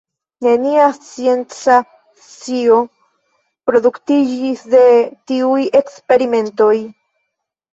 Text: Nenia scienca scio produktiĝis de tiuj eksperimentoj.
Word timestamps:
Nenia 0.43 0.85
scienca 0.97 1.75
scio 2.29 2.79
produktiĝis 3.71 4.65
de 4.75 4.83
tiuj 5.33 5.63
eksperimentoj. 5.83 6.75